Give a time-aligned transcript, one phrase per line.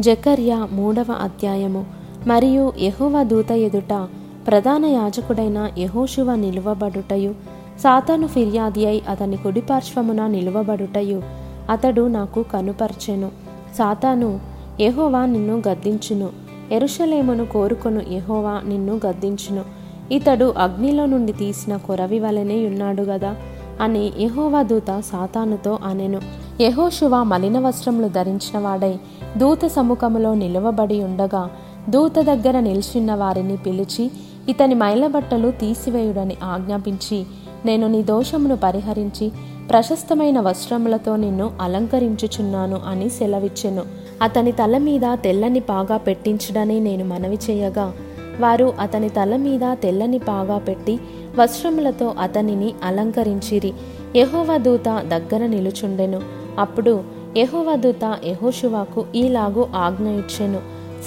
[0.00, 1.84] జకర్య మూడవ అధ్యాయము.
[2.26, 4.08] మరియు యెహోవా దూత ఎదుట
[4.46, 7.34] ప్రధాన యాజకుడైన యహోశివ నిలువబడుటయు
[7.80, 11.22] సాతాను ఫిర్యాది అయి అతని కుడిపార్శ్వమున నిలువబడుటయు
[11.70, 13.30] అతడు నాకు కనుపర్చెను.
[13.78, 14.40] సాతాను
[14.80, 16.28] యహోవా నిన్ను గద్దించును.
[16.72, 19.64] ఎరుషలేమును కోరుకొను యహోవా నిన్ను గద్దించును.
[20.12, 23.36] ఇతడు అగ్నిలో నుండి తీసిన కొరవి వలనే ఉన్నాడు గదా
[23.80, 26.20] అని యహోవా దూత సాతానుతో అనెను.
[26.62, 28.94] యహోశువ మలిన వస్త్రములు ధరించినవాడై
[29.36, 31.50] దూత సముఖములో నిలువబడి ఉండగా
[31.88, 34.10] దూత దగ్గర నిలిచిన్న వారిని పిలిచి
[34.48, 37.24] ఇతని మైలబట్టలు తీసివేయుడని ఆజ్ఞాపించి
[37.64, 39.32] నేను నీ దోషమును పరిహరించి
[39.70, 43.82] ప్రశస్తమైన వస్త్రములతో నిన్ను అలంకరించుచున్నాను అని సెలవిచ్చెను.
[44.22, 47.92] అతని తల మీద తెల్లని పాగా పెట్టించుడని నేను మనవి చేయగా
[48.40, 51.00] వారు అతని తల మీద తెల్లని పాగా పెట్టి
[51.38, 53.72] వస్త్రములతో అతనిని అలంకరించిరి.
[54.16, 56.41] యహోవ దూత దగ్గర నిలుచుండెను.
[56.58, 57.04] అప్పుడు
[57.36, 60.58] యహోవదూత యహోశువాకు ఈలాగూ ఆజ్ఞ ఇచ్చెను.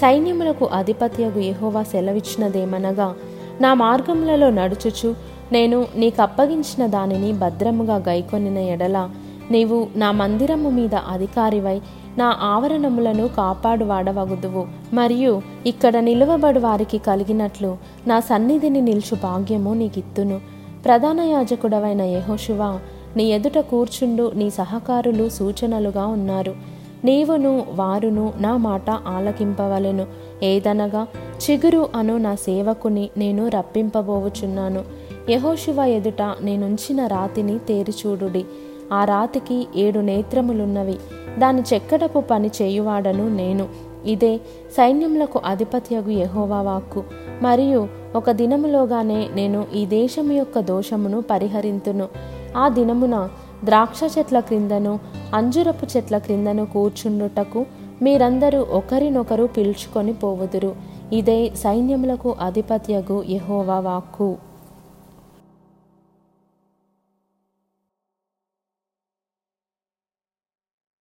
[0.02, 3.16] సైన్యములకు అధిపత్యగు యహోవా సెలవిచ్చినదేమనగా
[3.62, 5.16] నా మార్గములలో నడుచుచు
[5.52, 9.10] నేను నీకు అప్పగించిన దానిని భద్రముగా గైకొనిన ఎడల
[9.52, 11.82] నీవు నా మందిరము మీద అధికారివై
[12.18, 14.68] నా ఆవరణములను కాపాడువాడవగుదువు.
[14.94, 20.42] మరియు ఇక్కడ నిలువబడు వారికి కలిగినట్లు నా సన్నిధిని నిల్చు భాగ్యము నీకిత్తును.
[20.86, 22.80] ప్రధాన యాజకుడవైన యహోశువా
[23.16, 26.56] నీ ఎదుట కూర్చుండు నీ సహకారులు సూచనలుగా ఉన్నారు.
[27.04, 30.06] నీవును వారును నా మాట ఆలకింపవలెను.
[30.44, 34.84] ఏదనగా చిగురు అను నా సేవకుని నేను రప్పింపబోవుచున్నాను.
[35.30, 38.46] యహోశివ ఎదుట నేనుంచిన రాతిని తేరిచూడుడి.
[38.94, 40.98] ఆ రాతికి ఏడు నేత్రములున్నవి.
[41.40, 43.68] దాని చెక్కడపు పని చేయువాడను నేను.
[44.06, 44.38] ఇదే
[44.78, 47.04] సైన్యములకు అధిపత్యగు యహోవా వాక్కు.
[47.42, 52.08] మరియు ఒక దినములోగానే నేను ఈ దేశము యొక్క దోషమును పరిహరింతును.
[52.56, 53.30] ఆ దినమున
[53.64, 55.00] ద్రాక్ష చెట్ల క్రిందను
[55.36, 57.66] అంజురపు చెట్ల క్రిందను కూర్చుండుటకు
[58.02, 60.76] మీరందరూ ఒకరినొకరు పిలుచుకొని పోవుదురు.
[61.14, 64.38] ఇదే సైన్యములకు అధిపత్యగు యహోవా వాక్కు.